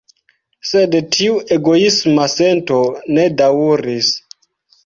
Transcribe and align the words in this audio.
Sed 0.69 0.97
tiu 1.15 1.35
egoisma 1.57 2.27
sento 2.37 2.81
ne 3.19 3.29
daŭris. 3.43 4.11